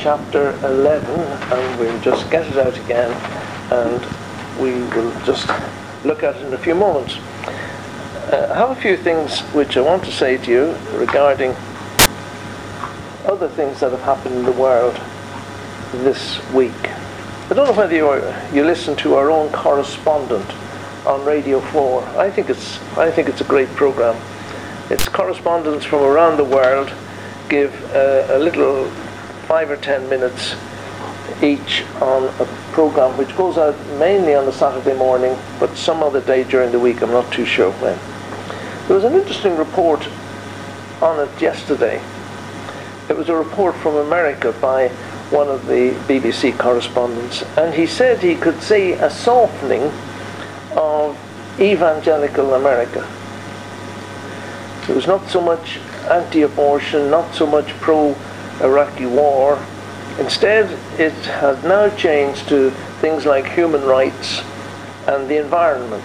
[0.00, 3.10] chapter 11, and we'll just get it out again,
[3.70, 4.00] and
[4.58, 5.46] we will just
[6.06, 7.16] look at it in a few moments.
[8.32, 11.54] Uh, I have a few things which I want to say to you regarding
[13.26, 14.98] other things that have happened in the world
[15.92, 16.72] this week.
[17.50, 20.50] I don't know whether you, are, you listen to our own correspondent
[21.06, 22.02] on Radio 4.
[22.16, 24.16] I think it's, I think it's a great program.
[24.88, 26.90] It's correspondents from around the world
[27.50, 28.90] give uh, a little
[29.50, 30.54] five or ten minutes
[31.42, 36.20] each on a program which goes out mainly on a Saturday morning, but some other
[36.20, 37.98] day during the week, I'm not too sure when.
[38.86, 40.06] There was an interesting report
[41.02, 42.00] on it yesterday.
[43.08, 44.86] It was a report from America by
[45.30, 49.90] one of the BBC correspondents, and he said he could see a softening
[50.78, 51.18] of
[51.58, 53.04] evangelical America.
[54.88, 55.78] It was not so much
[56.08, 58.14] anti abortion, not so much pro
[58.60, 59.58] Iraqi war.
[60.18, 62.70] Instead, it has now changed to
[63.00, 64.42] things like human rights
[65.06, 66.04] and the environment.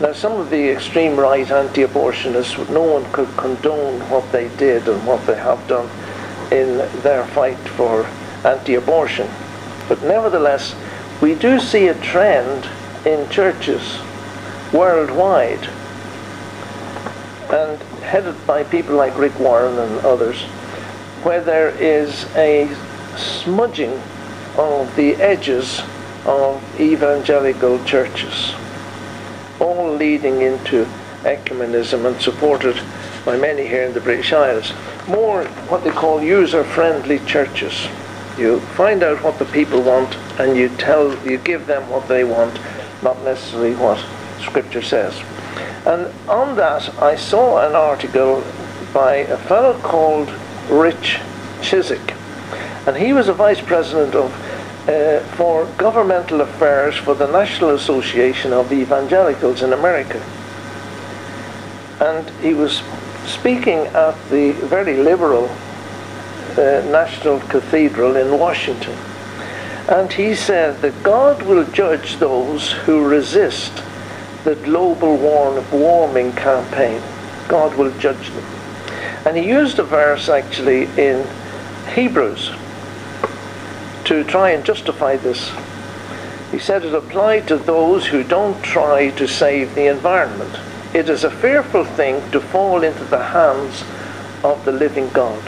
[0.00, 4.88] Now, some of the extreme right anti abortionists, no one could condone what they did
[4.88, 5.88] and what they have done
[6.50, 8.04] in their fight for
[8.44, 9.28] anti abortion.
[9.88, 10.74] But nevertheless,
[11.22, 12.68] we do see a trend
[13.06, 13.98] in churches
[14.72, 15.68] worldwide
[17.48, 20.44] and headed by people like Rick Warren and others
[21.26, 22.72] where there is a
[23.16, 24.00] smudging
[24.56, 25.82] of the edges
[26.24, 28.54] of evangelical churches,
[29.58, 30.86] all leading into
[31.22, 32.80] ecumenism and supported
[33.24, 34.72] by many here in the British Isles.
[35.08, 37.88] More what they call user-friendly churches.
[38.38, 42.22] You find out what the people want and you tell you give them what they
[42.22, 42.56] want,
[43.02, 43.98] not necessarily what
[44.42, 45.20] scripture says.
[45.86, 48.44] And on that I saw an article
[48.94, 50.32] by a fellow called
[50.68, 51.20] Rich
[51.60, 52.16] Cizik.
[52.86, 54.32] And he was a vice president of
[54.88, 60.22] uh, for governmental affairs for the National Association of Evangelicals in America.
[62.00, 62.82] And he was
[63.24, 65.48] speaking at the very liberal
[66.52, 68.96] uh, National Cathedral in Washington.
[69.88, 73.72] And he said that God will judge those who resist
[74.44, 77.02] the global warming campaign.
[77.48, 78.55] God will judge them.
[79.26, 81.26] And he used a verse actually in
[81.94, 82.52] Hebrews
[84.04, 85.50] to try and justify this.
[86.52, 90.56] He said it applied to those who don't try to save the environment.
[90.94, 93.82] It is a fearful thing to fall into the hands
[94.44, 95.42] of the living God.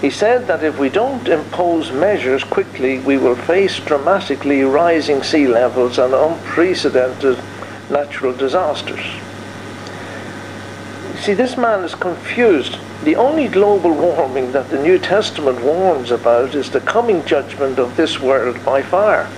[0.00, 5.48] He said that if we don't impose measures quickly, we will face dramatically rising sea
[5.48, 7.36] levels and unprecedented
[7.90, 9.04] natural disasters.
[11.20, 12.78] See, this man is confused.
[13.04, 17.94] The only global warming that the New Testament warns about is the coming judgment of
[17.94, 19.28] this world by fire.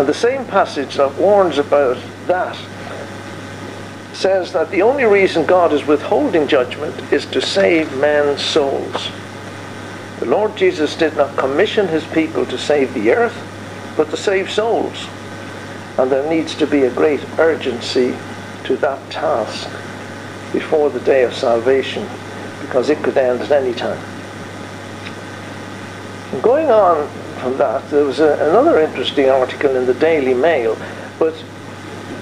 [0.00, 1.96] And the same passage that warns about
[2.26, 2.56] that
[4.14, 9.08] says that the only reason God is withholding judgment is to save men's souls.
[10.18, 14.50] The Lord Jesus did not commission his people to save the earth, but to save
[14.50, 15.06] souls.
[15.98, 18.16] And there needs to be a great urgency
[18.64, 19.70] to that task
[20.56, 22.02] before the day of salvation
[22.62, 24.00] because it could end at any time.
[26.40, 27.06] Going on
[27.42, 30.74] from that, there was a, another interesting article in the Daily Mail,
[31.18, 31.34] but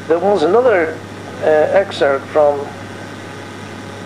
[0.09, 0.99] there was another
[1.43, 2.59] uh, excerpt from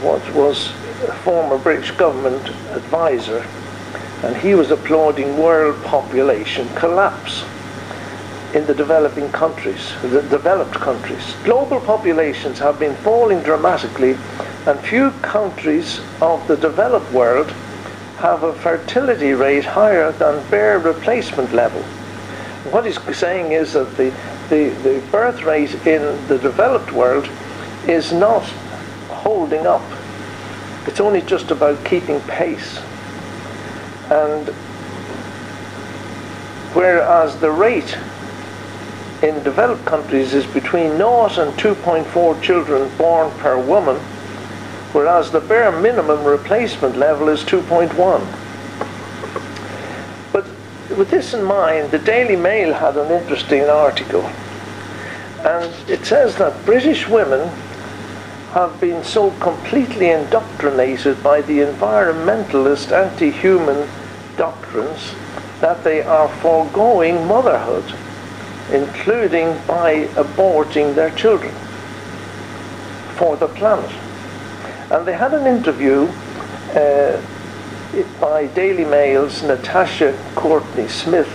[0.02, 0.72] what was
[1.08, 3.46] a former British government advisor,
[4.24, 7.44] and he was applauding world population collapse
[8.54, 11.34] in the developing countries, the developed countries.
[11.44, 14.16] Global populations have been falling dramatically,
[14.66, 17.50] and few countries of the developed world
[18.19, 21.82] have a fertility rate higher than bare replacement level.
[22.72, 24.12] What he's saying is that the,
[24.48, 27.28] the, the birth rate in the developed world
[27.87, 28.42] is not
[29.08, 29.82] holding up.
[30.87, 32.78] It's only just about keeping pace.
[34.10, 34.48] And
[36.75, 37.96] whereas the rate
[39.23, 43.97] in developed countries is between 0 and 2.4 children born per woman,
[44.93, 47.91] whereas the bare minimum replacement level is 2.1.
[50.32, 50.47] But
[50.97, 54.23] with this in mind, the Daily Mail had an interesting article,
[55.44, 57.49] and it says that British women
[58.53, 63.88] have been so completely indoctrinated by the environmentalist anti-human
[64.37, 65.12] doctrines
[65.61, 67.85] that they are foregoing motherhood
[68.73, 71.55] including by aborting their children
[73.17, 73.91] for the planet.
[74.91, 76.03] And they had an interview
[76.75, 77.20] uh,
[78.20, 81.29] by Daily Mail's Natasha Courtney Smith.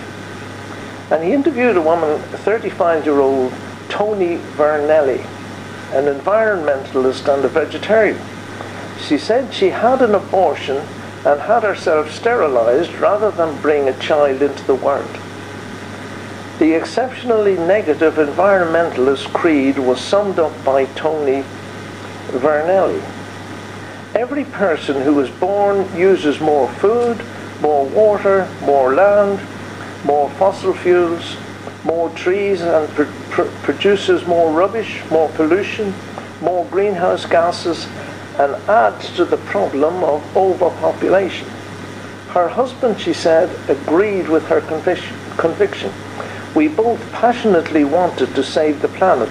[1.11, 3.53] And he interviewed a woman, 35 year old
[3.89, 5.19] Toni Vernelli,
[5.93, 8.19] an environmentalist and a vegetarian.
[8.99, 10.77] She said she had an abortion
[11.25, 15.19] and had herself sterilized rather than bring a child into the world.
[16.63, 21.43] The exceptionally negative environmentalist creed was summed up by Toni
[22.27, 23.03] Vernelli.
[24.15, 27.21] Every person who is born uses more food,
[27.59, 29.45] more water, more land,
[30.05, 31.35] more fossil fuels,
[31.83, 35.93] more trees, and pr- pr- produces more rubbish, more pollution,
[36.39, 37.87] more greenhouse gases,
[38.39, 41.49] and adds to the problem of overpopulation.
[42.29, 45.17] Her husband, she said, agreed with her conviction.
[45.35, 45.91] conviction.
[46.55, 49.29] We both passionately wanted to save the planet,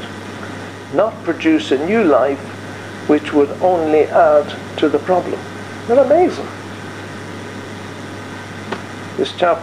[0.93, 2.41] not produce a new life
[3.09, 5.41] which would only add to the problem.
[5.87, 6.47] That amazing?
[9.17, 9.59] This chap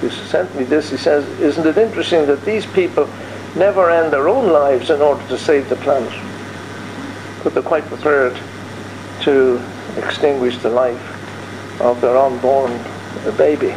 [0.00, 3.08] who sent me this, he says, isn't it interesting that these people
[3.54, 6.12] never end their own lives in order to save the planet?
[7.42, 8.38] But they're quite prepared
[9.22, 9.62] to
[9.96, 12.78] extinguish the life of their unborn
[13.36, 13.74] baby.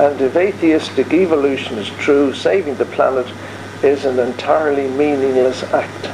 [0.00, 3.26] And if atheistic evolution is true, saving the planet
[3.82, 6.06] is an entirely meaningless act.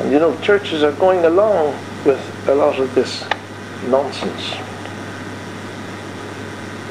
[0.00, 1.74] And you know, churches are going along
[2.06, 3.24] with a lot of this
[3.88, 4.54] nonsense.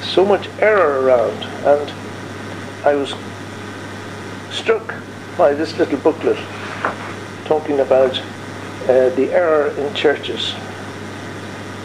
[0.05, 1.89] So much error around, and
[2.85, 3.15] I was
[4.51, 4.93] struck
[5.37, 6.37] by this little booklet
[7.45, 8.19] talking about
[8.89, 10.53] uh, the error in churches.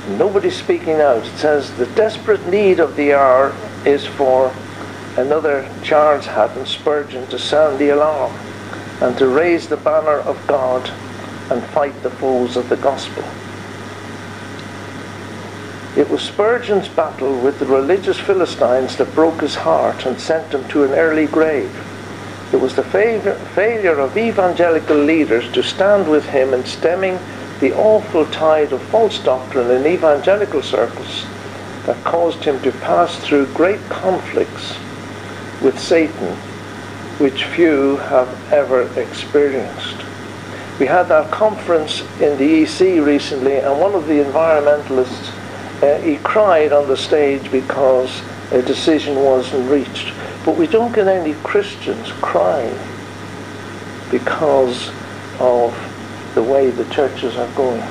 [0.09, 1.25] Nobody's speaking out.
[1.25, 3.55] It says the desperate need of the hour
[3.87, 4.55] is for
[5.17, 8.33] another Charles Haddon Spurgeon to sound the alarm
[9.01, 10.91] and to raise the banner of God
[11.51, 13.25] and fight the foes of the gospel.
[15.97, 20.69] It was Spurgeon's battle with the religious Philistines that broke his heart and sent him
[20.69, 21.73] to an early grave.
[22.53, 27.19] It was the failure of evangelical leaders to stand with him in stemming
[27.61, 31.25] the awful tide of false doctrine in evangelical circles
[31.87, 34.77] that caused him to pass through great conflicts
[35.63, 36.37] with Satan,
[37.19, 39.97] which few have ever experienced.
[40.81, 45.33] We had that conference in the EC recently, and one of the environmentalists
[45.83, 48.23] uh, he cried on the stage because
[48.53, 50.13] a decision wasn't reached.
[50.45, 52.79] But we don't get any Christians crying
[54.11, 54.91] because
[55.39, 55.75] of
[56.35, 57.83] the way the churches are going.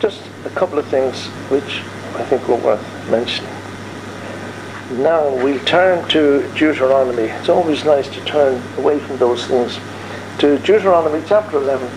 [0.00, 1.82] Just a couple of things which
[2.14, 3.50] I think were worth mentioning.
[5.02, 7.24] Now we turn to Deuteronomy.
[7.24, 9.78] It's always nice to turn away from those things
[10.38, 11.88] to Deuteronomy chapter 11,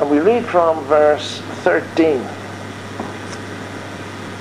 [0.00, 2.20] and we read from verse 13.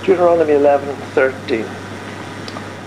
[0.05, 1.65] Deuteronomy 11, 13.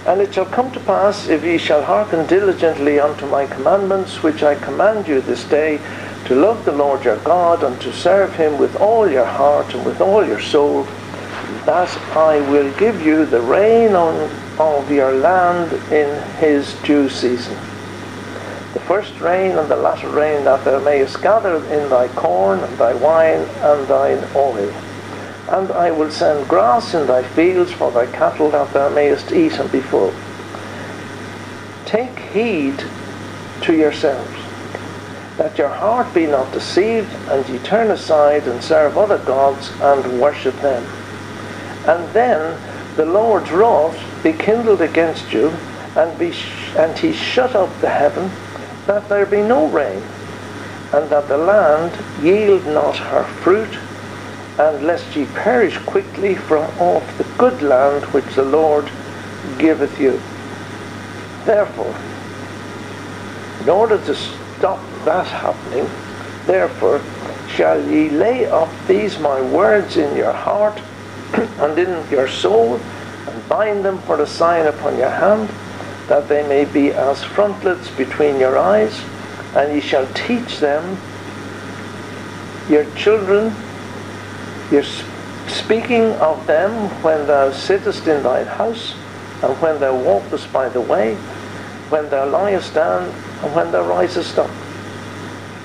[0.06, 4.42] And it shall come to pass, if ye shall hearken diligently unto my commandments, which
[4.42, 5.80] I command you this day,
[6.26, 9.84] to love the Lord your God, and to serve him with all your heart and
[9.84, 10.84] with all your soul,
[11.66, 17.54] that I will give you the rain on, of your land in his due season.
[18.72, 22.78] The first rain and the latter rain, that thou mayest gather in thy corn, and
[22.78, 24.72] thy wine, and thine oil.
[25.50, 29.52] And I will send grass in thy fields for thy cattle, that thou mayest eat
[29.58, 30.14] and be full.
[31.84, 32.82] Take heed
[33.60, 34.43] to yourselves
[35.36, 40.20] that your heart be not deceived, and ye turn aside and serve other gods and
[40.20, 40.84] worship them.
[41.86, 42.60] And then
[42.96, 45.52] the Lord's wrath be kindled against you,
[45.96, 48.30] and, be sh- and he shut up the heaven,
[48.86, 50.02] that there be no rain,
[50.92, 53.76] and that the land yield not her fruit,
[54.58, 58.88] and lest ye perish quickly from off the good land which the Lord
[59.58, 60.20] giveth you.
[61.44, 61.94] Therefore,
[63.60, 65.88] in order to stop that happening,
[66.46, 67.00] therefore
[67.48, 70.80] shall ye lay up these my words in your heart
[71.60, 72.76] and in your soul,
[73.28, 75.48] and bind them for a sign upon your hand,
[76.08, 79.02] that they may be as frontlets between your eyes,
[79.54, 80.98] and ye shall teach them
[82.68, 83.54] your children,
[84.70, 84.84] your
[85.48, 86.70] speaking of them
[87.02, 88.94] when thou sittest in thine house,
[89.42, 91.14] and when thou walkest by the way,
[91.90, 93.04] when thou liest down,
[93.42, 94.50] and when thou risest up.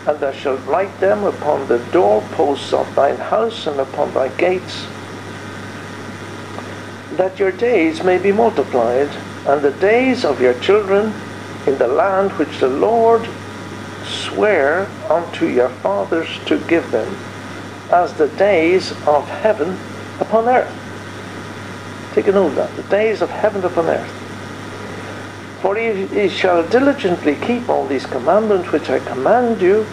[0.10, 4.88] And thou shalt write them upon the doorposts of thine house and upon thy gates,
[7.12, 9.10] that your days may be multiplied,
[9.46, 11.14] and the days of your children
[11.68, 13.30] in the land which the Lord
[14.04, 17.16] sware unto your fathers to give them,
[17.92, 19.78] as the days of heaven
[20.20, 20.74] upon earth.
[22.16, 22.76] Take a note of that.
[22.76, 24.29] The days of heaven upon earth.
[25.62, 29.86] For ye shall diligently keep all these commandments which I command you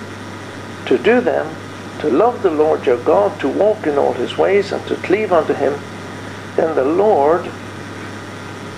[0.87, 1.55] to do them,
[2.01, 5.33] to love the Lord your God, to walk in all his ways, and to cleave
[5.33, 5.75] unto him,
[6.55, 7.51] then the Lord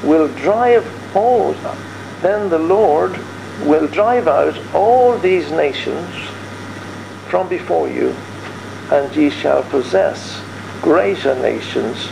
[0.02, 1.54] will drive all
[2.22, 3.18] then the Lord
[3.64, 6.14] will drive out all these nations
[7.28, 8.14] from before you,
[8.90, 10.42] and ye shall possess
[10.82, 12.08] greater nations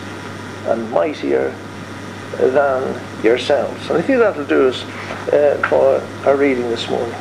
[0.66, 1.54] and mightier
[2.38, 3.88] than yourselves.
[3.88, 4.82] And I think that'll do us
[5.32, 7.14] uh, for our reading this morning.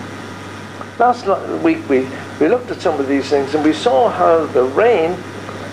[0.97, 1.25] Last
[1.61, 2.07] week we,
[2.39, 5.11] we looked at some of these things and we saw how the rain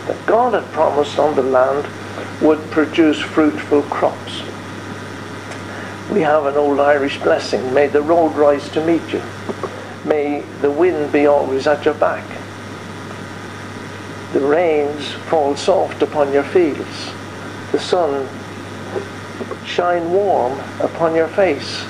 [0.07, 1.87] that God had promised on the land
[2.43, 4.43] would produce fruitful crops.
[6.11, 7.73] We have an old Irish blessing.
[7.73, 9.23] May the road rise to meet you.
[10.05, 12.25] May the wind be always at your back.
[14.33, 17.11] The rains fall soft upon your fields.
[17.71, 18.29] The sun
[19.67, 21.85] shine warm upon your face.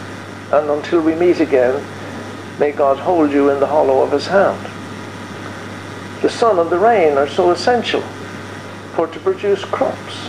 [0.52, 1.82] And until we meet again,
[2.58, 4.60] may God hold you in the hollow of his hand.
[6.22, 8.02] The sun and the rain are so essential
[8.94, 10.28] for to produce crops.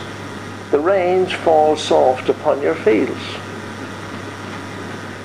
[0.71, 3.21] The rains fall soft upon your fields.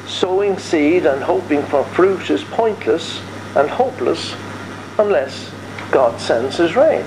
[0.06, 3.20] Sowing seed and hoping for fruit is pointless
[3.56, 4.34] and hopeless
[4.98, 5.50] unless
[5.90, 7.04] God sends his rain.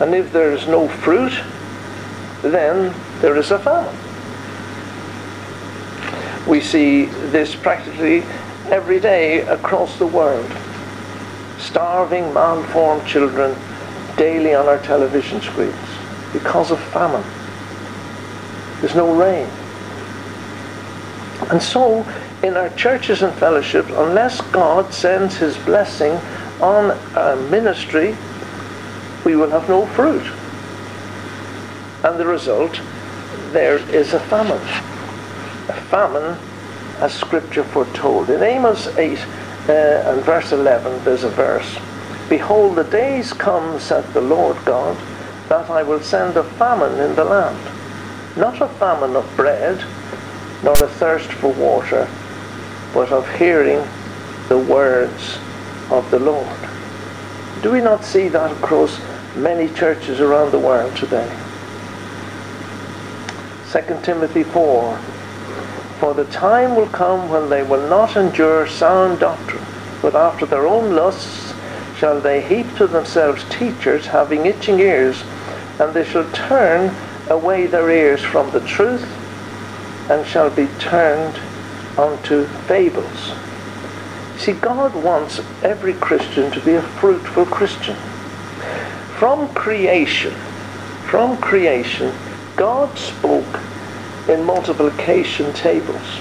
[0.00, 1.32] And if there is no fruit,
[2.42, 3.96] then there is a famine.
[6.46, 8.22] We see this practically
[8.70, 10.50] every day across the world.
[11.58, 13.56] Starving, malformed children
[14.16, 15.74] daily on our television screens
[16.32, 17.24] because of famine.
[18.80, 19.48] There's no rain.
[21.50, 22.06] And so,
[22.42, 26.12] in our churches and fellowships, unless God sends his blessing
[26.60, 28.16] on our ministry,
[29.24, 30.24] we will have no fruit.
[32.04, 32.80] And the result,
[33.52, 34.62] there is a famine.
[35.68, 36.38] A famine,
[36.98, 38.30] as Scripture foretold.
[38.30, 39.18] In Amos 8
[39.68, 41.78] uh, and verse 11, there's a verse
[42.28, 44.96] Behold, the days come, said the Lord God,
[45.48, 48.36] that I will send a famine in the land.
[48.36, 49.84] Not a famine of bread,
[50.64, 52.08] nor a thirst for water,
[52.92, 53.86] but of hearing
[54.48, 55.38] the words
[55.90, 56.58] of the Lord.
[57.62, 58.98] Do we not see that across
[59.36, 61.45] many churches around the world today?
[63.76, 64.96] 2 Timothy 4
[66.00, 69.66] For the time will come when they will not endure sound doctrine,
[70.00, 71.52] but after their own lusts
[71.98, 75.22] shall they heap to themselves teachers having itching ears,
[75.78, 76.96] and they shall turn
[77.28, 79.04] away their ears from the truth,
[80.10, 81.38] and shall be turned
[81.98, 83.34] unto fables.
[84.38, 87.96] See, God wants every Christian to be a fruitful Christian.
[89.18, 90.32] From creation,
[91.10, 92.14] from creation,
[92.56, 93.65] God spoke
[94.28, 96.20] in multiplication tables.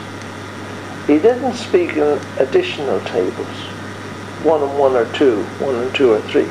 [1.08, 3.48] He didn't speak in additional tables
[4.46, 6.48] one and one or two, one and two or three.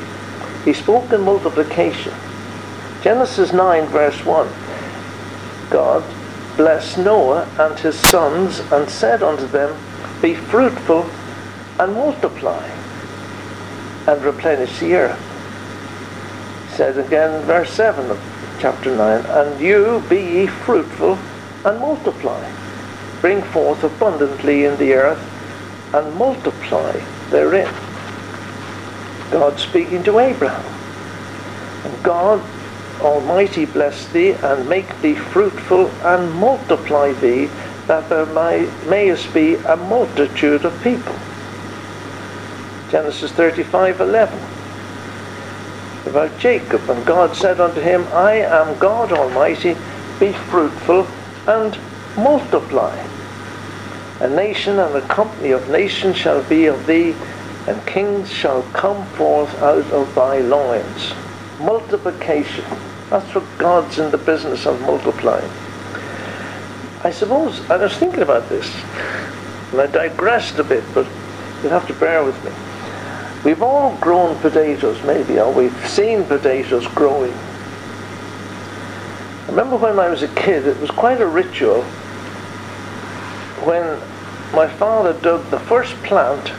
[0.65, 2.13] He spoke in multiplication.
[3.01, 4.47] Genesis 9, verse 1.
[5.69, 6.03] God
[6.57, 9.77] blessed Noah and his sons and said unto them,
[10.21, 11.09] Be fruitful
[11.79, 12.67] and multiply
[14.07, 15.21] and replenish the earth.
[16.75, 21.17] Says again, verse 7 of chapter 9, And you be ye fruitful
[21.65, 22.49] and multiply.
[23.21, 27.73] Bring forth abundantly in the earth and multiply therein.
[29.31, 30.63] God speaking to Abraham.
[31.83, 32.41] And God
[33.01, 37.49] Almighty bless thee and make thee fruitful and multiply thee
[37.87, 41.15] that there may, mayest be a multitude of people.
[42.89, 44.39] Genesis 35 11.
[46.05, 49.75] About Jacob, and God said unto him, I am God Almighty,
[50.19, 51.07] be fruitful
[51.47, 51.77] and
[52.17, 52.95] multiply.
[54.21, 57.15] A nation and a company of nations shall be of thee,
[57.67, 61.13] and kings shall come forth out of thy loins.
[61.59, 62.63] Multiplication.
[63.09, 65.49] That's what God's in the business of multiplying.
[67.03, 68.73] I suppose, I was thinking about this,
[69.71, 71.05] and I digressed a bit, but
[71.61, 72.51] you'll have to bear with me.
[73.43, 77.33] We've all grown potatoes, maybe, or we've seen potatoes growing.
[79.45, 81.83] I remember when I was a kid, it was quite a ritual
[83.63, 83.99] when
[84.53, 86.51] my father dug the first plant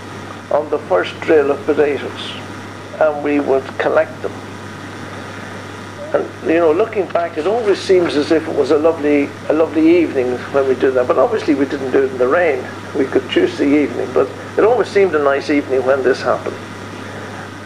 [0.52, 2.32] on the first drill of potatoes
[3.00, 4.32] and we would collect them.
[6.14, 9.52] And you know, looking back, it always seems as if it was a lovely, a
[9.52, 11.08] lovely evening when we did that.
[11.08, 12.64] But obviously, we didn't do it in the rain.
[12.96, 16.56] We could choose the evening, but it always seemed a nice evening when this happened.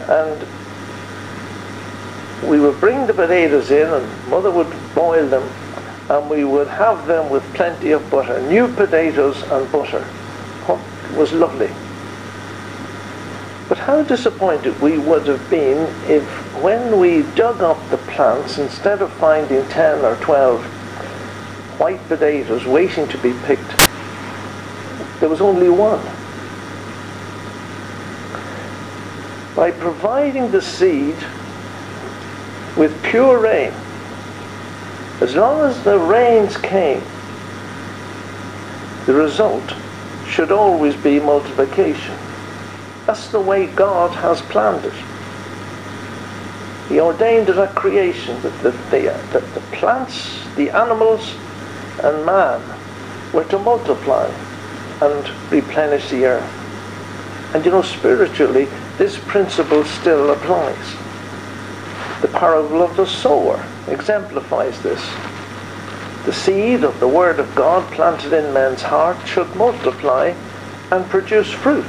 [0.09, 0.47] And
[2.45, 5.49] we would bring the potatoes in and mother would boil them
[6.09, 8.41] and we would have them with plenty of butter.
[8.49, 10.03] New potatoes and butter.
[10.67, 10.81] What
[11.17, 11.71] was lovely.
[13.69, 16.25] But how disappointed we would have been if
[16.61, 20.65] when we dug up the plants, instead of finding 10 or 12
[21.79, 23.79] white potatoes waiting to be picked,
[25.21, 26.05] there was only one.
[29.55, 31.17] By providing the seed
[32.81, 33.75] with pure rain,
[35.21, 37.03] as long as the rains came,
[39.05, 39.75] the result
[40.27, 42.17] should always be multiplication.
[43.05, 44.95] That's the way God has planned it.
[46.89, 51.35] He ordained it at creation that the, the, the, the plants, the animals,
[52.03, 52.63] and man
[53.35, 54.25] were to multiply
[55.03, 57.53] and replenish the earth.
[57.55, 61.00] And you know, spiritually, this principle still applies.
[62.21, 65.01] The parable of the sower exemplifies this.
[66.27, 70.35] The seed of the Word of God planted in men's heart should multiply
[70.91, 71.87] and produce fruit.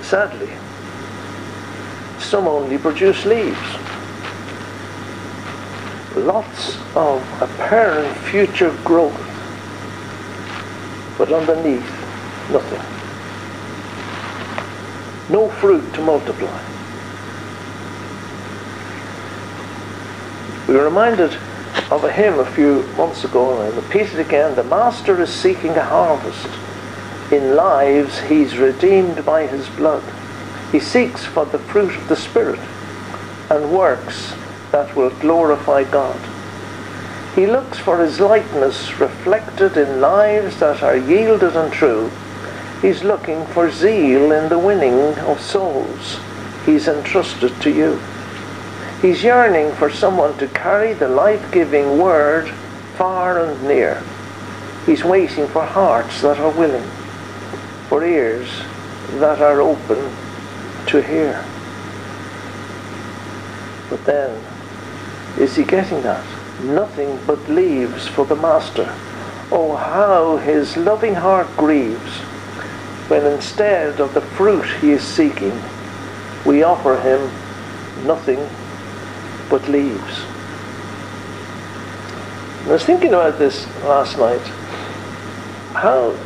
[0.00, 0.50] Sadly,
[2.18, 3.58] some only produce leaves.
[6.16, 9.20] Lots of apparent future growth,
[11.18, 11.90] but underneath,
[12.50, 12.80] nothing.
[15.28, 16.75] No fruit to multiply.
[20.66, 21.32] We were reminded
[21.90, 24.54] of a hymn a few months ago, and I repeat it again.
[24.54, 26.48] The Master is seeking a harvest.
[27.32, 30.04] In lives he's redeemed by his blood.
[30.72, 32.60] He seeks for the fruit of the Spirit
[33.50, 34.34] and works
[34.72, 36.20] that will glorify God.
[37.34, 42.10] He looks for his likeness reflected in lives that are yielded and true.
[42.82, 46.18] He's looking for zeal in the winning of souls
[46.66, 48.00] he's entrusted to you.
[49.06, 52.48] He's yearning for someone to carry the life-giving word
[52.96, 54.02] far and near.
[54.84, 56.82] He's waiting for hearts that are willing,
[57.88, 58.48] for ears
[59.20, 60.12] that are open
[60.88, 61.44] to hear.
[63.88, 64.44] But then,
[65.38, 66.26] is he getting that?
[66.64, 68.92] Nothing but leaves for the Master.
[69.52, 72.16] Oh, how his loving heart grieves
[73.06, 75.62] when instead of the fruit he is seeking,
[76.44, 77.30] we offer him
[78.04, 78.44] nothing
[79.48, 80.24] but leaves.
[82.66, 84.40] I was thinking about this last night.
[85.72, 86.16] How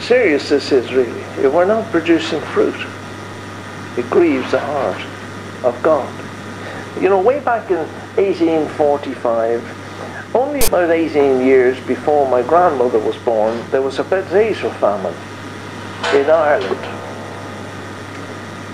[0.00, 1.20] serious this is really.
[1.44, 2.74] If we're not producing fruit,
[3.98, 5.02] it grieves the heart
[5.64, 6.08] of God.
[7.02, 7.78] You know, way back in
[8.16, 15.14] 1845, only about 18 years before my grandmother was born, there was a potato famine
[16.14, 17.01] in Ireland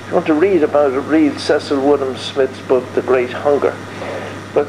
[0.08, 3.76] you want to read about it, read Cecil Woodham Smith's book, The Great Hunger.
[4.54, 4.66] But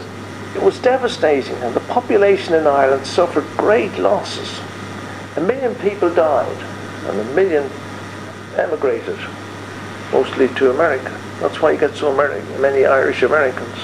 [0.54, 4.60] it was devastating, and the population in Ireland suffered great losses.
[5.38, 6.58] A million people died,
[7.06, 7.72] and a million
[8.58, 9.18] emigrated,
[10.12, 11.18] mostly to America.
[11.40, 13.78] That's why you get so many Irish Americans.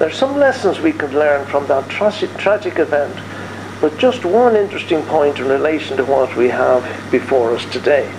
[0.00, 3.14] There are some lessons we can learn from that tragic, tragic event,
[3.80, 8.12] but just one interesting point in relation to what we have before us today.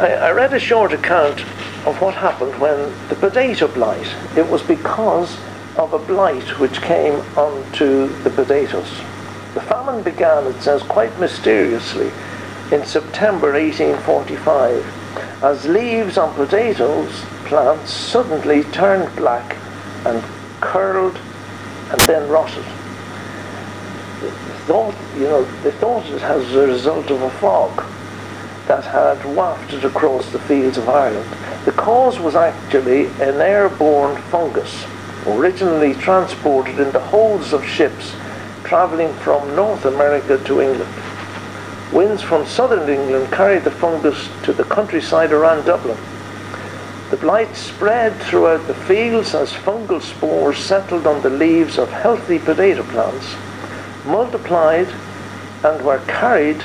[0.00, 1.42] I, I read a short account
[1.84, 4.06] of what happened when the potato blight.
[4.34, 5.36] It was because
[5.76, 8.88] of a blight which came onto the potatoes.
[9.52, 12.10] The famine began, it says, quite mysteriously
[12.72, 19.54] in September 1845 as leaves on potatoes plants suddenly turned black
[20.06, 20.24] and
[20.62, 21.18] curled
[21.90, 22.64] and then rotted.
[24.22, 24.30] They
[24.64, 27.84] thought, you know, they thought it was a result of a fog
[28.70, 31.28] that had wafted across the fields of Ireland.
[31.64, 34.86] The cause was actually an airborne fungus,
[35.26, 38.14] originally transported in the holds of ships
[38.62, 40.94] travelling from North America to England.
[41.92, 45.98] Winds from southern England carried the fungus to the countryside around Dublin.
[47.10, 52.38] The blight spread throughout the fields as fungal spores settled on the leaves of healthy
[52.38, 53.34] potato plants,
[54.06, 54.86] multiplied,
[55.64, 56.62] and were carried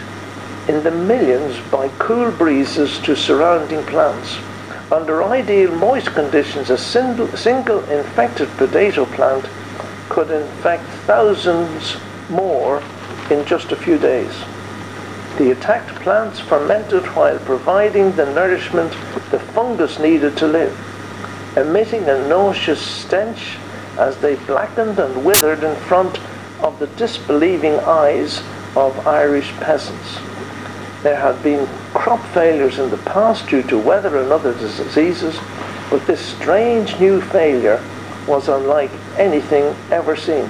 [0.68, 4.38] in the millions by cool breezes to surrounding plants.
[4.92, 9.46] Under ideal moist conditions, a single, infected potato plant
[10.10, 11.98] could infect thousands
[12.30, 12.82] more
[13.30, 14.34] in just a few days.
[15.38, 18.92] The attacked plants fermented while providing the nourishment
[19.30, 20.76] the fungus needed to live,
[21.58, 23.58] emitting a nauseous stench
[24.00, 26.20] as they blackened and withered in front
[26.62, 28.42] of the disbelieving eyes
[28.76, 30.20] of Irish peasants
[31.06, 35.40] there had been crop failures in the past due to weather and other diseases,
[35.92, 37.80] but this strange new failure
[38.28, 40.50] was unlike anything ever seen.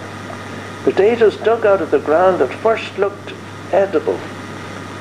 [0.85, 3.33] Potatoes dug out of the ground at first looked
[3.73, 4.17] edible,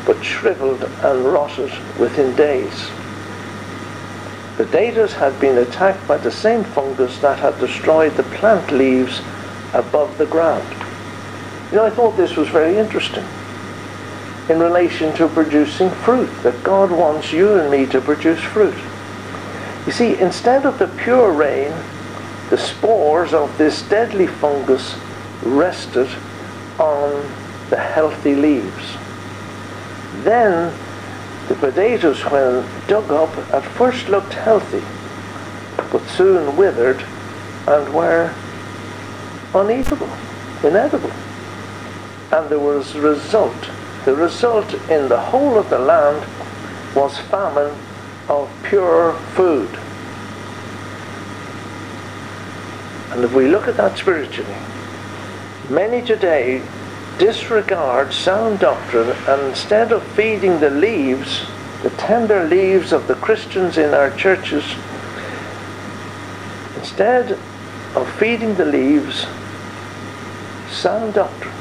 [0.05, 2.91] but shriveled and rotted within days.
[4.57, 9.21] Potatoes had been attacked by the same fungus that had destroyed the plant leaves
[9.73, 10.69] above the ground.
[11.71, 13.25] You know, I thought this was very interesting
[14.49, 18.77] in relation to producing fruit, that God wants you and me to produce fruit.
[19.87, 21.73] You see, instead of the pure rain,
[22.51, 24.97] the spores of this deadly fungus
[25.43, 26.09] rested
[26.79, 27.31] on
[27.71, 28.97] the healthy leaves.
[30.25, 30.75] Then
[31.49, 34.83] the potatoes, when dug up, at first looked healthy,
[35.91, 37.03] but soon withered
[37.67, 38.35] and were
[39.53, 40.11] uneatable,
[40.63, 41.13] inedible.
[42.31, 43.71] And there was result
[44.05, 46.25] the result in the whole of the land
[46.95, 47.75] was famine
[48.29, 49.69] of pure food.
[53.13, 54.55] And if we look at that spiritually,
[55.71, 56.63] many today
[57.19, 61.47] disregard sound doctrine and instead of feeding the leaves,
[61.83, 64.65] the tender leaves of the Christians in our churches,
[66.77, 67.39] instead
[67.95, 69.27] of feeding the leaves,
[70.69, 71.55] sound doctrine,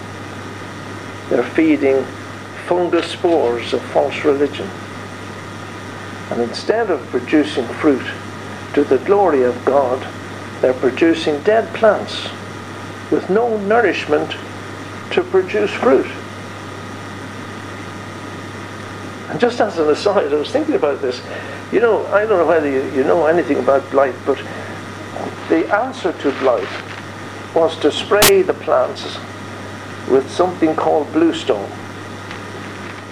[1.30, 2.04] they're feeding
[2.74, 4.68] fungus spores of false religion.
[6.32, 8.04] And instead of producing fruit
[8.74, 10.02] to the glory of God,
[10.60, 12.30] they're producing dead plants
[13.12, 14.32] with no nourishment
[15.12, 16.08] to produce fruit.
[19.30, 21.22] And just as an aside, I was thinking about this.
[21.72, 24.40] You know, I don't know whether you, you know anything about blight, but
[25.48, 26.68] the answer to blight
[27.54, 29.16] was to spray the plants
[30.10, 31.70] with something called bluestone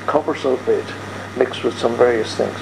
[0.06, 2.60] copper sulfate mixed with some various things.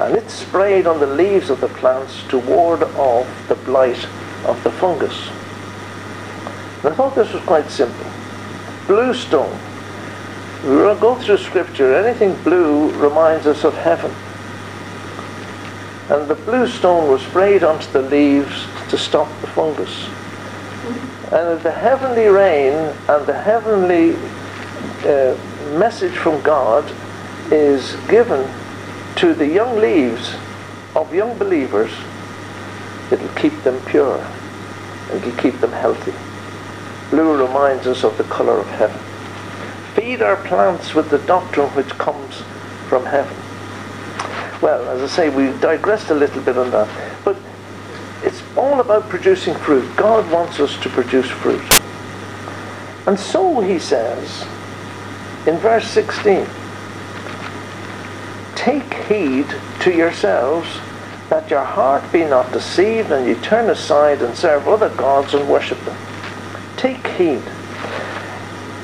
[0.00, 4.04] And it's sprayed on the leaves of the plants to ward off the blight
[4.46, 5.28] of the fungus.
[6.78, 8.06] And I thought this was quite simple.
[8.86, 9.56] Bluestone.
[10.64, 10.70] We
[11.00, 11.94] go through scripture.
[11.94, 14.10] Anything blue reminds us of heaven.
[16.10, 20.08] And the bluestone was sprayed onto the leaves to stop the fungus.
[21.32, 22.74] And the heavenly rain
[23.08, 24.16] and the heavenly
[25.04, 25.36] uh,
[25.78, 26.84] message from God
[27.50, 28.48] is given
[29.16, 30.34] to the young leaves
[30.94, 31.92] of young believers,
[33.10, 34.18] it'll keep them pure.
[35.10, 36.14] And it'll keep them healthy.
[37.10, 38.98] Blue reminds us of the colour of heaven.
[39.94, 42.42] Feed our plants with the doctrine which comes
[42.88, 43.36] from heaven.
[44.62, 46.88] Well, as I say, we digressed a little bit on that.
[47.24, 47.36] But
[48.22, 49.94] it's all about producing fruit.
[49.96, 51.62] God wants us to produce fruit.
[53.06, 54.46] And so, he says,
[55.46, 56.46] in verse 16
[58.54, 59.46] Take heed
[59.80, 60.68] to yourselves
[61.28, 65.48] that your heart be not deceived and you turn aside and serve other gods and
[65.48, 65.96] worship them.
[66.76, 67.42] Take heed.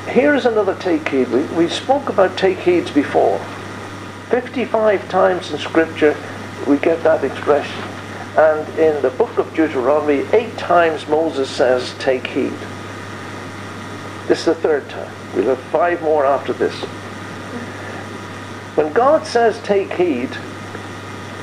[0.08, 1.28] Here's another take heed.
[1.28, 3.38] We, we spoke about take heeds before.
[4.30, 6.16] 55 times in Scripture
[6.66, 7.82] we get that expression.
[8.36, 12.52] And in the book of Deuteronomy, eight times Moses says, take heed.
[14.26, 15.17] This is the third time.
[15.34, 16.74] We'll have five more after this.
[18.78, 20.30] When God says take heed,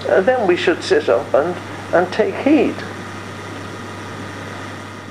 [0.08, 1.56] uh, then we should sit up and,
[1.94, 2.76] and take heed.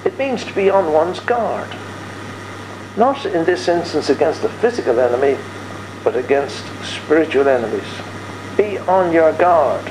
[0.04, 1.68] It means to be on one's guard.
[2.96, 5.38] Not in this instance against the physical enemy,
[6.02, 7.84] but against spiritual enemies.
[8.56, 9.84] Be on your guard.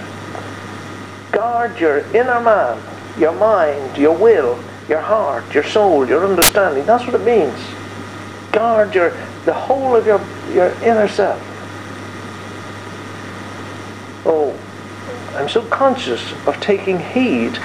[1.32, 2.82] Guard your inner man,
[3.20, 6.86] your mind, your will, your heart, your soul, your understanding.
[6.86, 7.60] That's what it means
[8.54, 9.10] guard your
[9.46, 10.22] the whole of your,
[10.54, 11.42] your inner self.
[14.26, 14.58] Oh,
[15.36, 17.60] I'm so conscious of taking heed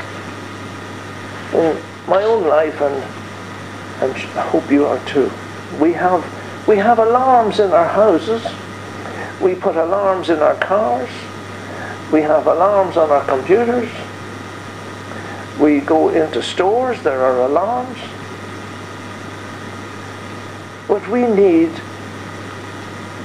[1.55, 2.95] in my own life and,
[4.03, 5.31] and I hope you are too.
[5.81, 6.25] We have
[6.67, 8.45] we have alarms in our houses.
[9.41, 11.11] We put alarms in our cars.
[12.13, 13.91] We have alarms on our computers.
[15.61, 17.99] We go into stores, there are alarms.
[20.89, 21.71] But we need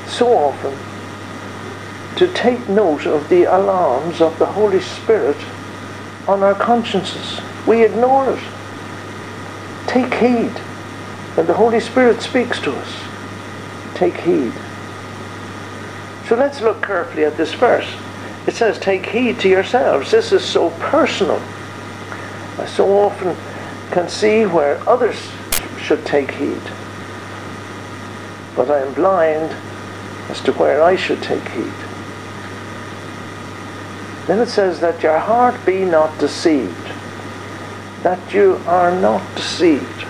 [0.05, 0.77] so often
[2.17, 5.37] to take note of the alarms of the Holy Spirit
[6.27, 7.41] on our consciences.
[7.65, 8.43] We ignore it.
[9.87, 10.51] Take heed
[11.35, 12.93] when the Holy Spirit speaks to us.
[13.95, 14.53] Take heed.
[16.27, 17.89] So let's look carefully at this verse.
[18.45, 20.11] It says, Take heed to yourselves.
[20.11, 21.41] This is so personal.
[22.59, 23.35] I so often
[23.91, 25.31] can see where others
[25.79, 26.61] should take heed
[28.55, 29.51] but I am blind
[30.29, 31.73] as to where I should take heed.
[34.27, 36.87] Then it says that your heart be not deceived.
[38.03, 40.05] That you are not deceived.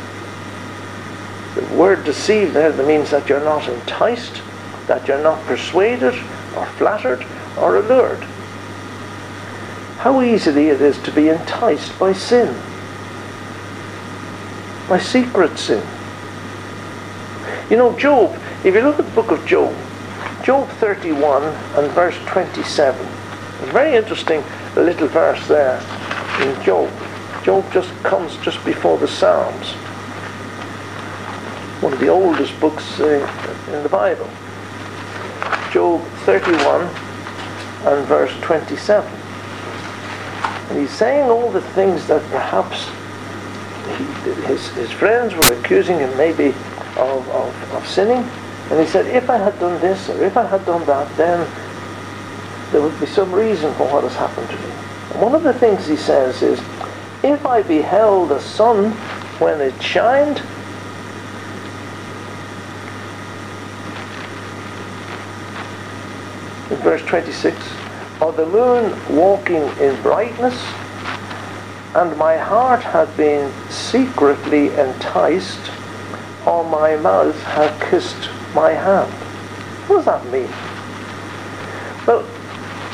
[1.55, 4.41] The word deceived there means that you're not enticed,
[4.87, 6.15] that you're not persuaded
[6.55, 7.25] or flattered
[7.57, 8.23] or allured.
[9.99, 12.53] How easily it is to be enticed by sin,
[14.89, 15.85] by secret sin.
[17.69, 19.73] You know, Job, if you look at the book of Job,
[20.43, 24.43] Job 31 and verse 27, a very interesting
[24.75, 25.77] little verse there
[26.41, 26.91] in Job.
[27.43, 29.71] Job just comes just before the Psalms,
[31.81, 34.29] one of the oldest books uh, in the Bible.
[35.71, 36.81] Job 31
[37.85, 39.09] and verse 27.
[40.69, 42.89] And he's saying all the things that perhaps
[43.97, 46.53] he, his, his friends were accusing him maybe
[46.97, 48.23] of, of, of sinning.
[48.69, 51.47] And he said, if I had done this or if I had done that, then
[52.71, 54.73] there would be some reason for what has happened to me.
[55.11, 56.59] And one of the things he says is,
[57.23, 58.91] if I beheld the sun
[59.39, 60.39] when it shined,
[66.71, 67.55] in verse 26,
[68.21, 70.59] or the moon walking in brightness,
[71.95, 75.59] and my heart had been secretly enticed,
[76.45, 79.11] or my mouth have kissed my hand.
[79.87, 80.49] What does that mean?
[82.05, 82.25] Well,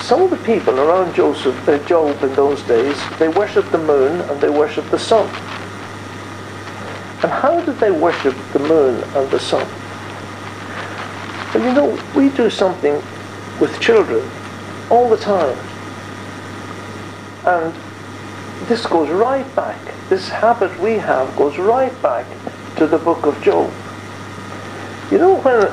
[0.01, 4.21] some of the people around Joseph, uh, Job in those days, they worshipped the moon
[4.21, 5.27] and they worshipped the sun.
[7.21, 9.67] And how did they worship the moon and the sun?
[11.53, 12.93] Well, you know, we do something
[13.59, 14.29] with children
[14.89, 15.57] all the time.
[17.45, 17.73] And
[18.67, 19.79] this goes right back.
[20.09, 22.25] This habit we have goes right back
[22.79, 23.69] to the book of Job.
[25.11, 25.67] You know, when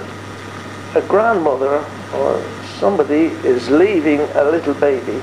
[0.96, 2.42] a grandmother or
[2.80, 5.22] somebody is leaving a little baby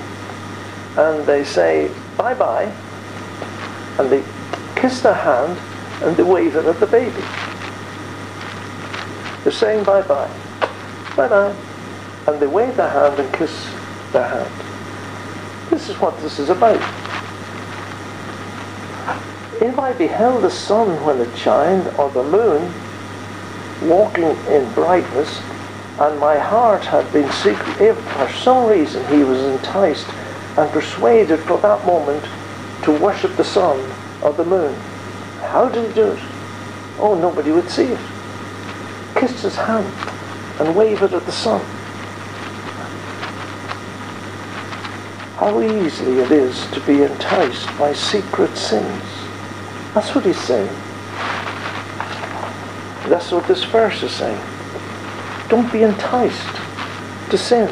[0.96, 2.72] and they say bye bye
[4.00, 4.24] and they
[4.80, 5.60] kiss their hand
[6.04, 7.22] and they wave it at the baby.
[9.43, 10.32] They're saying bye bye,
[11.17, 11.54] bye bye,
[12.28, 13.67] and they wave their hand and kiss
[14.13, 15.69] their hand.
[15.69, 17.03] This is what this is about.
[19.63, 22.73] If I beheld the sun when it shined, or the moon
[23.84, 25.41] walking in brightness,
[26.02, 27.80] and my heart had been secret.
[27.80, 30.10] If for some reason he was enticed
[30.58, 32.26] and persuaded for that moment
[32.84, 33.80] to worship the sun
[34.21, 34.76] or the moon,
[35.43, 36.19] how did he do it?
[36.99, 38.02] Oh, nobody would see it.
[39.15, 39.88] Kissed his hand
[40.60, 41.62] and waved it at the sun.
[45.38, 49.12] How easily it is to be enticed by secret sins.
[49.94, 50.74] That's what he's saying.
[53.10, 54.42] That's what this verse is saying.
[55.50, 56.56] Don't be enticed
[57.30, 57.68] to sin.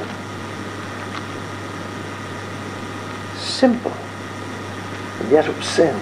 [3.38, 3.94] Simple,
[5.20, 6.00] and yet of sin.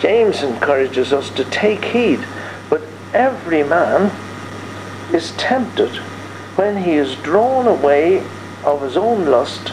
[0.00, 2.24] James encourages us to take heed,
[2.70, 4.10] but every man
[5.14, 5.96] is tempted
[6.56, 8.24] when he is drawn away
[8.64, 9.72] of his own lust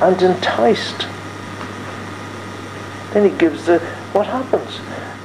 [0.00, 1.06] and enticed.
[3.16, 3.78] Then he gives the
[4.12, 4.78] what happens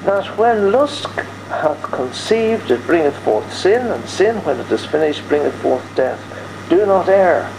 [0.06, 1.08] that when lust
[1.49, 6.23] hath conceived, it bringeth forth sin, and sin, when it is finished, bringeth forth death.
[6.69, 7.51] Do not err,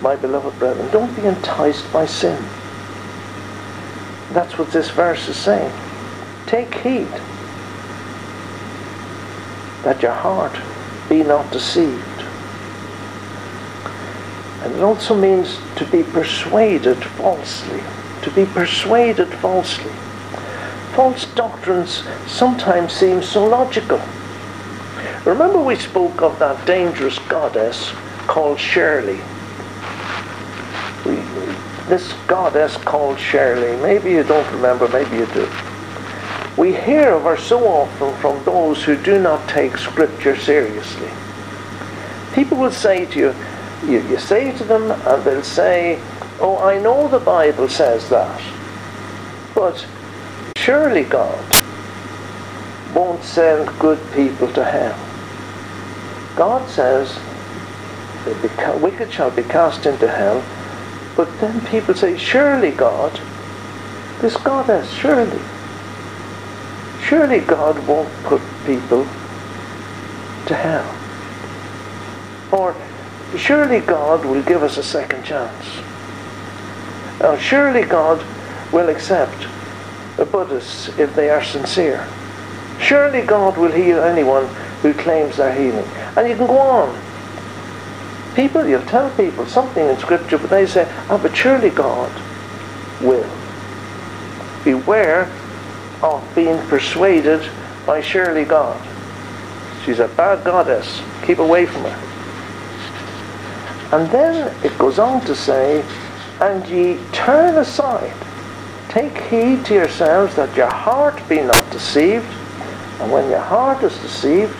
[0.00, 0.90] my beloved brethren.
[0.90, 2.44] Don't be enticed by sin.
[4.32, 5.72] That's what this verse is saying.
[6.46, 7.06] Take heed
[9.84, 10.60] that your heart
[11.08, 12.24] be not deceived.
[14.64, 17.84] And it also means to be persuaded falsely.
[18.24, 19.92] To be persuaded falsely
[20.94, 24.00] false doctrines sometimes seem so logical.
[25.24, 27.92] Remember we spoke of that dangerous goddess
[28.28, 29.20] called Shirley.
[31.04, 31.16] We,
[31.88, 35.48] this goddess called Shirley, maybe you don't remember, maybe you do.
[36.56, 41.10] We hear of her so often from those who do not take Scripture seriously.
[42.34, 43.34] People will say to you,
[43.84, 46.00] you, you say to them, and they'll say,
[46.40, 48.42] Oh, I know the Bible says that,
[49.54, 49.86] but
[50.56, 51.38] surely God
[52.94, 54.98] won't send good people to hell.
[56.36, 57.16] God says
[58.24, 60.42] the wicked shall be cast into hell,
[61.16, 63.12] but then people say, surely God,
[64.20, 65.40] this God goddess, surely,
[67.02, 69.04] surely God won't put people
[70.46, 70.90] to hell.
[72.50, 72.74] Or
[73.36, 75.93] surely God will give us a second chance.
[77.20, 78.24] Now, surely God
[78.72, 79.46] will accept
[80.16, 82.06] the Buddhists if they are sincere.
[82.80, 84.46] Surely God will heal anyone
[84.82, 85.86] who claims they're healing.
[86.16, 87.00] And you can go on.
[88.34, 92.12] People, you'll tell people something in Scripture, but they say, oh, but surely God
[93.00, 93.28] will.
[94.64, 95.30] Beware
[96.02, 97.48] of being persuaded
[97.86, 98.80] by surely God.
[99.84, 101.00] She's a bad goddess.
[101.24, 102.14] Keep away from her.
[103.92, 105.84] And then it goes on to say,
[106.40, 108.12] and ye turn aside.
[108.88, 112.26] Take heed to yourselves that your heart be not deceived.
[113.00, 114.54] And when your heart is deceived,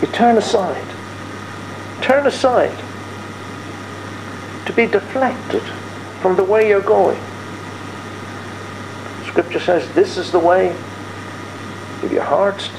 [0.00, 0.86] you turn aside.
[2.02, 2.76] Turn aside.
[4.66, 5.62] To be deflected
[6.20, 7.20] from the way you're going.
[9.26, 10.68] Scripture says this is the way.
[12.02, 12.70] If your heart's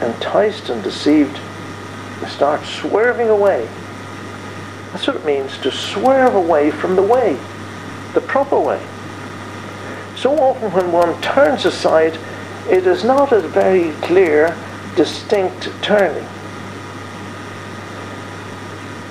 [0.00, 1.38] enticed and deceived,
[2.20, 3.68] you start swerving away.
[4.92, 7.38] That's what it means to swerve away from the way,
[8.12, 8.86] the proper way.
[10.16, 12.18] So often when one turns aside,
[12.68, 14.54] it is not a very clear,
[14.94, 16.28] distinct turning.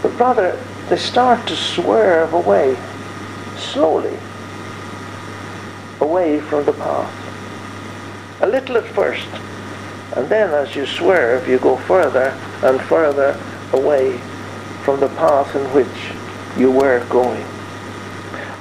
[0.04, 2.78] But rather, they start to swerve away,
[3.58, 4.18] slowly,
[6.00, 8.42] away from the path.
[8.42, 9.28] A little at first,
[10.16, 13.40] and then as you swerve, you go further and further
[13.74, 14.22] away
[14.84, 17.46] from the path in which you were going.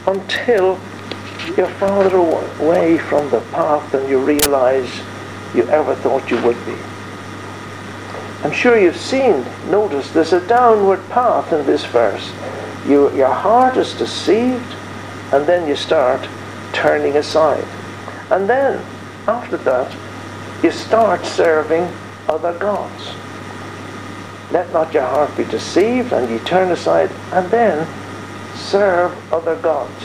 [0.06, 0.78] Until
[1.56, 4.90] you're farther away from the path than you realize
[5.54, 6.76] you ever thought you would be.
[8.42, 12.33] I'm sure you've seen, notice there's a downward path in this verse.
[12.87, 14.74] You, your heart is deceived,
[15.33, 16.26] and then you start
[16.72, 17.66] turning aside.
[18.30, 18.83] And then,
[19.26, 19.94] after that,
[20.62, 21.92] you start serving
[22.28, 23.14] other gods.
[24.52, 27.86] Let not your heart be deceived, and ye turn aside, and then
[28.56, 30.04] serve other gods.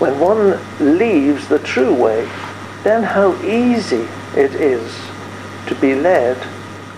[0.00, 0.58] When one
[0.98, 2.28] leaves the true way,
[2.82, 4.92] then how easy it is
[5.68, 6.36] to be led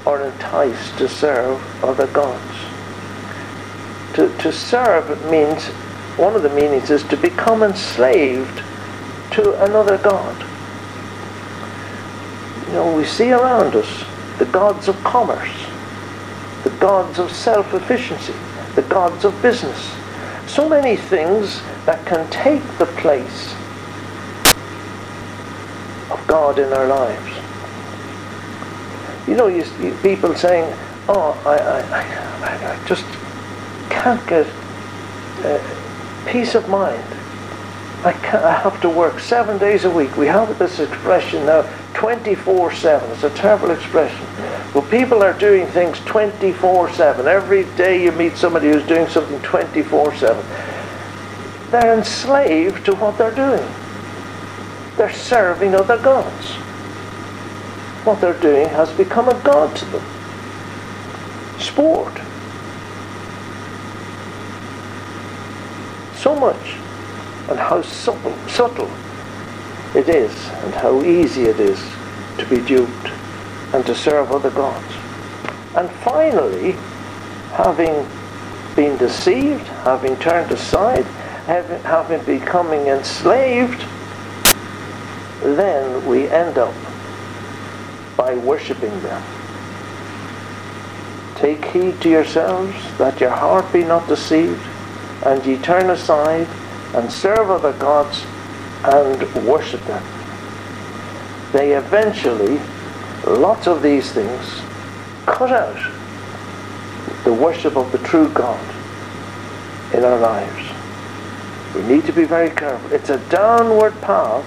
[0.06, 2.54] or enticed to serve other gods.
[4.14, 5.66] To, to serve means,
[6.16, 8.62] one of the meanings is to become enslaved
[9.32, 10.34] to another god.
[12.68, 14.04] You know, we see around us
[14.38, 15.66] the gods of commerce,
[16.64, 18.35] the gods of self-efficiency,
[18.75, 19.94] the gods of business.
[20.46, 23.55] So many things that can take the place
[26.11, 27.33] of God in our lives.
[29.29, 30.72] You know, you, you, people saying,
[31.09, 31.81] oh, I, I,
[32.44, 33.05] I, I just
[33.90, 34.46] can't get
[35.44, 35.59] uh,
[36.27, 37.03] peace of mind.
[38.05, 40.16] I, I have to work seven days a week.
[40.16, 41.62] We have this expression now,
[41.96, 43.11] 24-7.
[43.12, 44.24] It's a terrible expression.
[44.74, 47.24] Well, people are doing things 24-7.
[47.24, 51.70] Every day you meet somebody who's doing something 24-7.
[51.70, 53.66] They're enslaved to what they're doing.
[54.96, 56.56] They're serving other gods
[58.06, 60.02] what they're doing has become a god to them.
[61.59, 62.14] Sport.
[66.16, 66.76] So much.
[67.48, 68.90] And how subtle, subtle
[69.96, 70.32] it is
[70.64, 71.80] and how easy it is
[72.38, 73.09] to be duped
[73.72, 74.94] and to serve other gods.
[75.74, 76.72] And finally,
[77.52, 78.06] having
[78.76, 81.04] been deceived, having turned aside,
[81.46, 83.80] having, having becoming enslaved,
[85.42, 86.74] then we end up
[88.16, 89.22] by worshipping them.
[91.37, 94.62] Take heed to yourselves that your heart be not deceived,
[95.24, 96.48] and ye turn aside
[96.94, 98.24] and serve other gods
[98.84, 100.02] and worship them.
[101.52, 102.60] They eventually,
[103.26, 104.60] lots of these things,
[105.26, 105.92] cut out
[107.24, 108.64] the worship of the true God
[109.92, 110.72] in our lives.
[111.74, 112.92] We need to be very careful.
[112.92, 114.44] It's a downward path,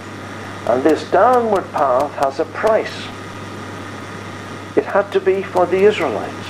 [0.69, 3.07] and this downward path has a price.
[4.75, 6.47] It had to be for the Israelites.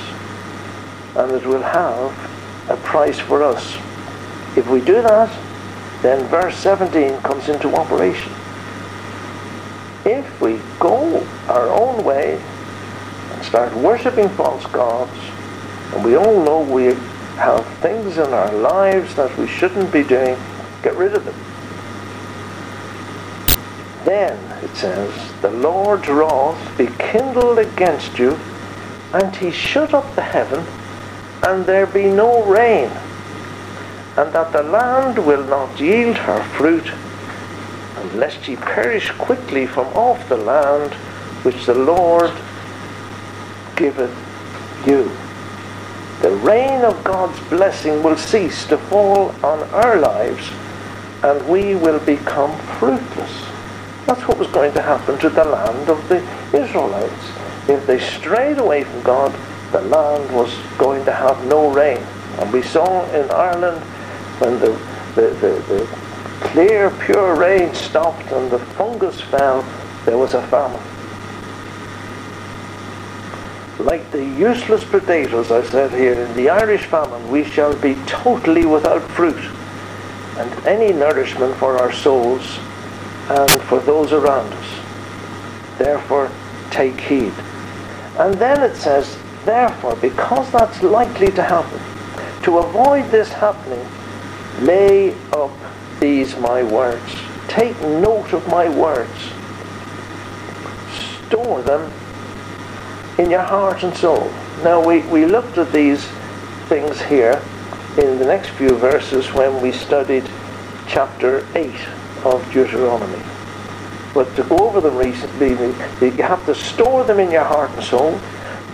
[1.16, 3.76] And it will have a price for us.
[4.56, 5.30] If we do that,
[6.02, 8.32] then verse 17 comes into operation.
[10.06, 12.42] If we go our own way
[13.32, 15.12] and start worshipping false gods,
[15.94, 16.94] and we all know we
[17.36, 20.38] have things in our lives that we shouldn't be doing,
[20.84, 21.36] get rid of them.
[24.06, 28.40] Then, it says, the Lord's wrath be kindled against you,
[29.14, 30.66] and he shut up the heaven,
[31.44, 32.90] and there be no rain,
[34.20, 36.92] and that the land will not yield her fruit,
[38.02, 40.94] unless ye perish quickly from off the land
[41.46, 42.30] which the Lord
[43.78, 44.14] giveth
[44.86, 45.10] you.
[46.22, 50.52] The rain of God's blessing will cease to fall on our lives,
[51.24, 53.46] and we will become fruitless.
[54.06, 56.20] That's what was going to happen to the land of the
[56.52, 57.70] Israelites.
[57.70, 59.34] If they strayed away from God,
[59.72, 62.04] the land was going to have no rain.
[62.40, 63.82] And we saw in Ireland
[64.40, 64.72] when the,
[65.16, 65.86] the, the, the
[66.40, 69.62] clear, pure rain stopped and the fungus fell,
[70.06, 70.82] there was a famine.
[73.86, 78.66] Like the useless potatoes, I said here, in the Irish famine, we shall be totally
[78.66, 79.42] without fruit
[80.38, 82.60] and any nourishment for our souls
[83.30, 85.78] and for those around us.
[85.78, 86.32] Therefore,
[86.72, 87.34] take heed.
[88.18, 91.80] And then it says, therefore, because that's likely to happen,
[92.44, 93.86] to avoid this happening,
[94.62, 95.52] lay up
[96.00, 97.16] these my words.
[97.48, 99.12] Take note of my words.
[101.28, 101.92] Store them
[103.18, 104.32] in your heart and soul.
[104.64, 106.04] Now, we, we looked at these
[106.68, 107.42] things here
[107.98, 110.24] in the next few verses when we studied
[110.88, 111.74] chapter 8
[112.24, 113.22] of Deuteronomy.
[114.14, 117.84] But to go over them recently, you have to store them in your heart and
[117.84, 118.20] soul,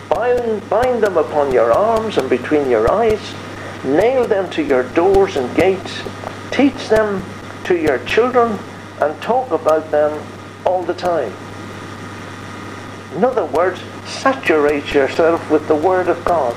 [0.09, 3.33] bind, bind them upon your arms and between your eyes,
[3.86, 6.01] nail them to your doors and gates,
[6.51, 7.23] teach them
[7.65, 8.57] to your children,
[9.01, 10.25] and talk about them
[10.65, 11.33] all the time.
[13.15, 16.55] In other words, saturate yourself with the Word of God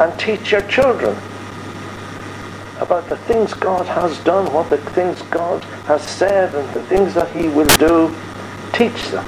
[0.00, 1.16] and teach your children
[2.80, 7.14] about the things God has done, what the things God has said, and the things
[7.14, 8.14] that He will do.
[8.72, 9.26] Teach them.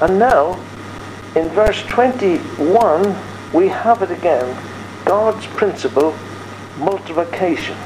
[0.00, 0.54] And now,
[1.36, 3.16] in verse 21,
[3.52, 4.71] we have it again
[5.04, 6.16] God's principle,
[6.78, 7.76] multiplication.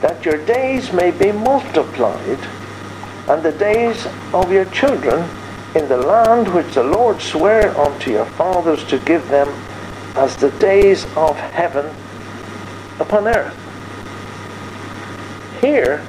[0.00, 2.38] That your days may be multiplied,
[3.28, 5.28] and the days of your children
[5.74, 9.48] in the land which the Lord sware unto your fathers to give them
[10.16, 11.94] as the days of heaven
[12.98, 13.54] upon earth.
[15.60, 16.04] Here,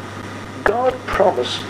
[0.64, 1.68] God promised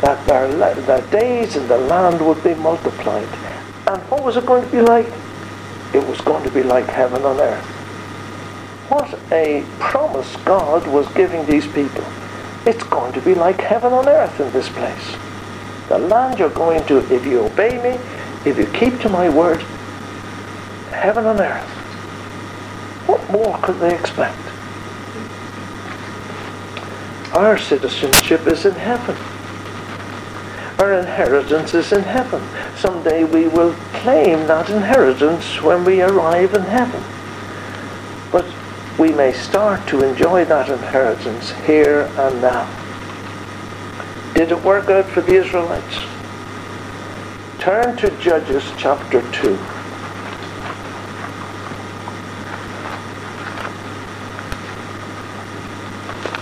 [0.00, 0.48] that their,
[0.82, 3.28] their days in the land would be multiplied.
[3.86, 5.06] And what was it going to be like?
[5.94, 7.64] It was going to be like heaven on earth.
[8.88, 12.04] What a promise God was giving these people.
[12.66, 15.16] It's going to be like heaven on earth in this place.
[15.88, 17.98] The land you're going to, if you obey me,
[18.50, 19.60] if you keep to my word,
[20.90, 21.68] heaven on earth.
[23.06, 24.38] What more could they expect?
[27.34, 29.33] Our citizenship is in heaven.
[30.78, 32.42] Our inheritance is in heaven.
[32.76, 37.02] Someday we will claim that inheritance when we arrive in heaven.
[38.32, 38.44] But
[38.98, 42.68] we may start to enjoy that inheritance here and now.
[44.34, 45.98] Did it work out for the Israelites?
[47.60, 49.58] Turn to Judges chapter 2.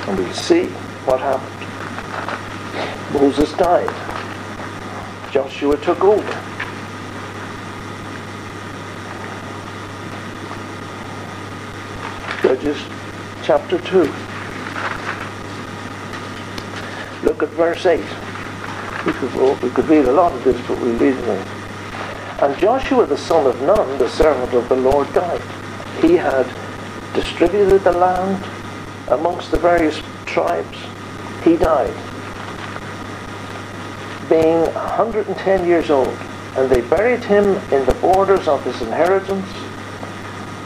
[0.08, 0.64] And we'll see
[1.04, 1.62] what happened.
[3.14, 4.11] Moses died.
[5.32, 6.22] Joshua took over.
[12.42, 12.76] Judges
[13.42, 14.00] chapter 2.
[17.24, 17.98] Look at verse 8.
[19.06, 21.46] We could, we could read a lot of this, but we'll read it.
[22.42, 25.40] And Joshua the son of Nun, the servant of the Lord, died.
[26.02, 26.46] He had
[27.14, 28.44] distributed the land
[29.08, 30.78] amongst the various tribes,
[31.42, 32.11] he died,
[34.32, 36.16] being 110 years old.
[36.56, 39.46] And they buried him in the borders of his inheritance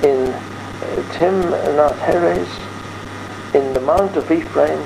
[0.04, 2.48] in uh, Timnath Heres,
[3.54, 4.80] in the Mount of Ephraim,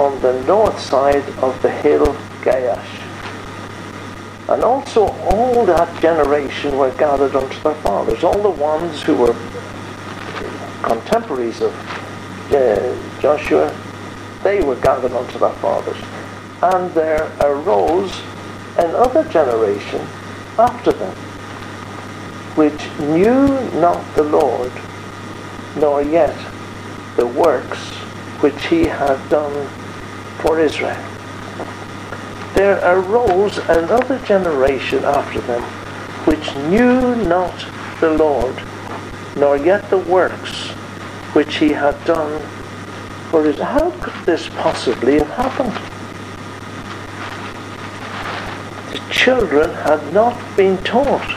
[0.00, 2.06] on the north side of the hill
[2.42, 2.92] Gaash.
[4.48, 9.36] And also all that generation were gathered unto their fathers, all the ones who were
[10.82, 11.72] contemporaries of
[12.52, 13.72] uh, Joshua,
[14.42, 16.21] they were gathered unto their fathers.
[16.62, 18.20] And there arose
[18.78, 20.06] another generation
[20.58, 21.14] after them,
[22.54, 23.48] which knew
[23.80, 24.72] not the Lord,
[25.76, 26.36] nor yet
[27.16, 27.78] the works
[28.42, 29.68] which he had done
[30.38, 30.96] for Israel.
[32.54, 35.62] There arose another generation after them,
[36.26, 37.54] which knew not
[38.00, 38.54] the Lord,
[39.36, 40.68] nor yet the works
[41.34, 42.40] which he had done
[43.30, 43.64] for Israel.
[43.66, 45.72] How could this possibly have happened?
[48.92, 51.28] The children had not been taught.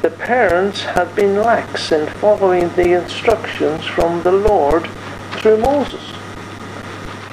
[0.00, 4.88] The parents had been lax in following the instructions from the Lord
[5.36, 6.00] through Moses.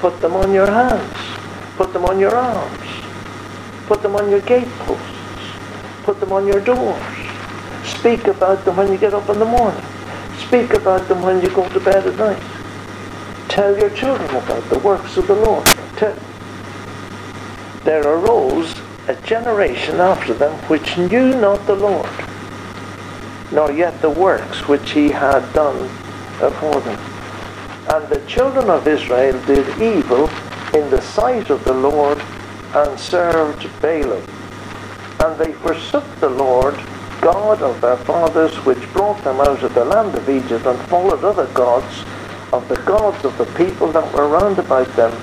[0.01, 1.15] Put them on your hands.
[1.77, 2.89] Put them on your arms.
[3.85, 5.47] Put them on your gateposts.
[6.03, 7.01] Put them on your doors.
[7.85, 9.85] Speak about them when you get up in the morning.
[10.39, 12.43] Speak about them when you go to bed at night.
[13.47, 15.65] Tell your children about the works of the Lord.
[15.95, 16.17] Tell.
[17.85, 18.73] There arose
[19.07, 22.09] a generation after them which knew not the Lord,
[23.51, 25.87] nor yet the works which he had done
[26.37, 26.99] for them.
[27.89, 30.29] And the children of Israel did evil
[30.73, 32.21] in the sight of the Lord
[32.75, 34.27] and served Baalim.
[35.23, 36.75] And they forsook the Lord,
[37.21, 41.23] God of their fathers, which brought them out of the land of Egypt, and followed
[41.23, 42.03] other gods
[42.51, 45.13] of the gods of the people that were round about them,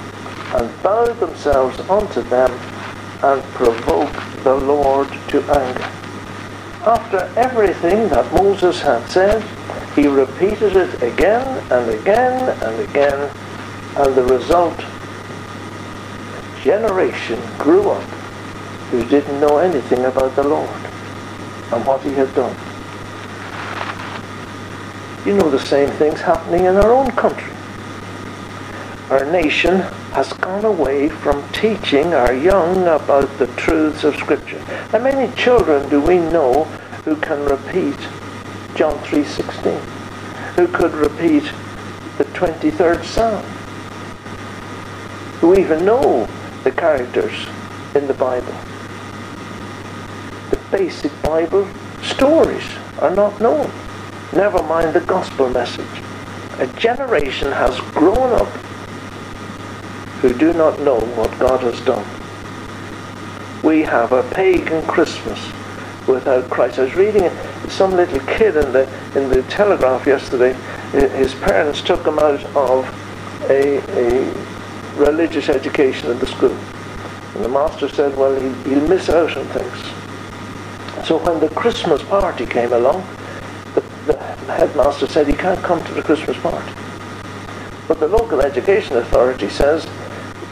[0.55, 2.51] and bowed themselves unto them,
[3.25, 4.13] and provoke
[4.43, 5.91] the Lord to anger.
[6.85, 9.43] After everything that Moses had said,
[9.95, 13.35] he repeated it again and again and again,
[13.97, 18.03] and the result, a generation grew up
[18.91, 20.85] who didn't know anything about the Lord
[21.73, 22.55] and what he had done.
[25.25, 27.55] You know the same things happening in our own country.
[29.11, 29.81] Our nation
[30.13, 34.59] has gone away from teaching our young about the truths of Scripture.
[34.91, 36.65] How many children do we know
[37.05, 37.99] who can repeat
[38.75, 39.79] John 3.16,
[40.57, 41.45] who could repeat
[42.17, 43.45] the 23rd Psalm,
[45.41, 46.27] who even know
[46.65, 47.47] the characters
[47.95, 48.55] in the Bible.
[50.51, 51.69] The basic Bible
[52.03, 52.65] stories
[53.01, 53.71] are not known.
[54.33, 56.03] Never mind the gospel message.
[56.59, 58.64] A generation has grown up
[60.25, 62.03] who do not know what God has done.
[63.63, 65.39] We have a pagan Christmas
[66.09, 66.79] without Christ.
[66.79, 67.31] I was reading
[67.69, 70.55] some little kid in the in the Telegraph yesterday.
[70.93, 74.33] His parents took him out of a, a
[74.97, 76.57] religious education in the school,
[77.35, 82.03] and the master said, "Well, he, he'll miss out on things." So when the Christmas
[82.03, 83.07] party came along,
[83.75, 84.17] the, the
[84.51, 86.73] headmaster said he can't come to the Christmas party.
[87.87, 89.87] But the local education authority says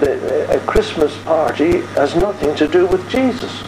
[0.03, 3.62] a Christmas party has nothing to do with Jesus.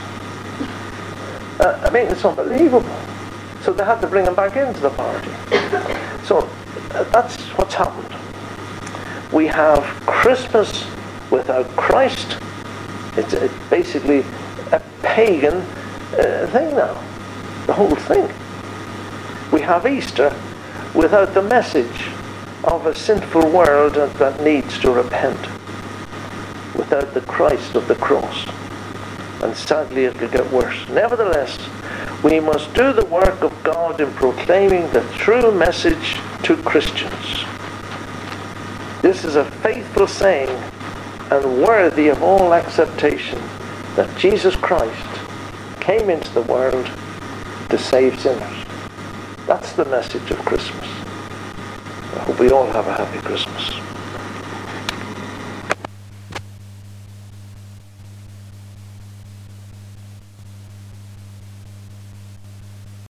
[1.60, 2.88] Uh, I mean, it's unbelievable.
[3.62, 5.30] So they had to bring him back into the party.
[6.24, 6.48] So
[6.90, 8.14] uh, that's what's happened.
[9.32, 10.86] We have Christmas
[11.30, 12.38] without Christ.
[13.16, 14.24] It's a, basically
[14.72, 16.94] a pagan uh, thing now.
[17.66, 18.28] The whole thing.
[19.52, 20.34] We have Easter
[20.94, 22.08] without the message
[22.64, 25.38] of a sinful world that needs to repent.
[26.74, 28.46] Without the Christ of the cross
[29.44, 30.88] and sadly it will get worse.
[30.88, 31.58] Nevertheless,
[32.22, 37.44] we must do the work of God in proclaiming the true message to Christians.
[39.02, 40.48] This is a faithful saying
[41.30, 43.38] and worthy of all acceptation
[43.96, 45.20] that Jesus Christ
[45.80, 46.90] came into the world
[47.68, 48.64] to save sinners.
[49.46, 50.88] That's the message of Christmas.
[52.14, 53.83] I hope we all have a happy Christmas.